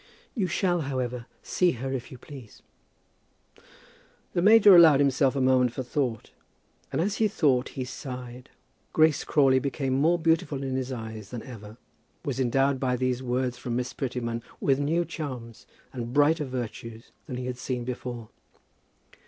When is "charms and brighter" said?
15.05-16.45